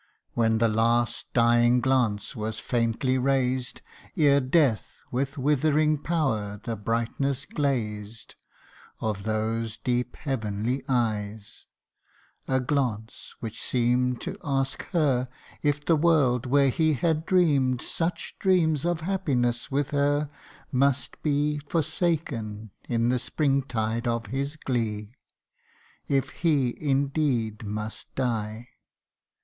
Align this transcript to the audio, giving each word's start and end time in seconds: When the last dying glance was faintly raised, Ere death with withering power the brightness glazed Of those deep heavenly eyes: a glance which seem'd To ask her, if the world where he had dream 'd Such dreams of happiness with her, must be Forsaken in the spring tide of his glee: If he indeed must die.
When 0.33 0.57
the 0.57 0.67
last 0.67 1.31
dying 1.31 1.79
glance 1.79 2.35
was 2.35 2.57
faintly 2.59 3.19
raised, 3.19 3.83
Ere 4.17 4.39
death 4.39 5.03
with 5.11 5.37
withering 5.37 5.99
power 5.99 6.59
the 6.63 6.75
brightness 6.75 7.45
glazed 7.45 8.33
Of 8.99 9.21
those 9.25 9.77
deep 9.77 10.15
heavenly 10.15 10.83
eyes: 10.89 11.67
a 12.47 12.59
glance 12.59 13.35
which 13.41 13.61
seem'd 13.61 14.21
To 14.21 14.39
ask 14.43 14.85
her, 14.89 15.27
if 15.61 15.85
the 15.85 15.95
world 15.95 16.47
where 16.47 16.69
he 16.69 16.93
had 16.93 17.27
dream 17.27 17.75
'd 17.77 17.83
Such 17.83 18.39
dreams 18.39 18.85
of 18.87 19.01
happiness 19.01 19.69
with 19.69 19.91
her, 19.91 20.27
must 20.71 21.21
be 21.21 21.59
Forsaken 21.59 22.71
in 22.89 23.09
the 23.09 23.19
spring 23.19 23.61
tide 23.61 24.07
of 24.07 24.25
his 24.33 24.55
glee: 24.55 25.13
If 26.07 26.31
he 26.41 26.75
indeed 26.81 27.63
must 27.63 28.15
die. 28.15 28.69